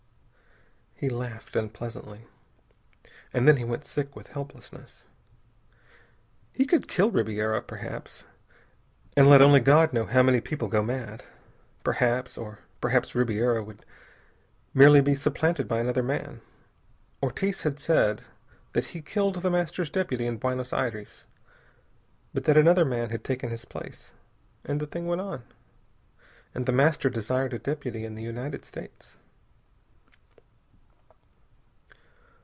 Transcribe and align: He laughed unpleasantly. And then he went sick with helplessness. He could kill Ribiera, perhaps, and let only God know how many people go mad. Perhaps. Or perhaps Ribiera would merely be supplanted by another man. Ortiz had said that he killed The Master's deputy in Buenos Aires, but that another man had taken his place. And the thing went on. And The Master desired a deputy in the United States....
He 1.01 1.09
laughed 1.09 1.55
unpleasantly. 1.55 2.27
And 3.33 3.47
then 3.47 3.57
he 3.57 3.63
went 3.63 3.83
sick 3.85 4.15
with 4.15 4.27
helplessness. 4.27 5.07
He 6.53 6.63
could 6.65 6.87
kill 6.87 7.09
Ribiera, 7.09 7.63
perhaps, 7.63 8.23
and 9.17 9.27
let 9.27 9.41
only 9.41 9.61
God 9.61 9.93
know 9.93 10.05
how 10.05 10.21
many 10.21 10.39
people 10.41 10.67
go 10.67 10.83
mad. 10.83 11.23
Perhaps. 11.83 12.37
Or 12.37 12.59
perhaps 12.81 13.15
Ribiera 13.15 13.63
would 13.63 13.83
merely 14.75 15.01
be 15.01 15.15
supplanted 15.15 15.67
by 15.67 15.79
another 15.79 16.03
man. 16.03 16.39
Ortiz 17.23 17.63
had 17.63 17.79
said 17.79 18.21
that 18.73 18.85
he 18.93 19.01
killed 19.01 19.41
The 19.41 19.49
Master's 19.49 19.89
deputy 19.89 20.27
in 20.27 20.37
Buenos 20.37 20.71
Aires, 20.71 21.25
but 22.31 22.43
that 22.43 22.59
another 22.59 22.85
man 22.85 23.09
had 23.09 23.23
taken 23.23 23.49
his 23.49 23.65
place. 23.65 24.13
And 24.63 24.79
the 24.79 24.85
thing 24.85 25.07
went 25.07 25.21
on. 25.21 25.45
And 26.53 26.67
The 26.67 26.71
Master 26.73 27.09
desired 27.09 27.53
a 27.53 27.57
deputy 27.59 28.05
in 28.05 28.13
the 28.13 28.21
United 28.21 28.63
States.... 28.65 29.17